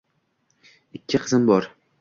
[1.01, 1.73] Ikki qizim bor.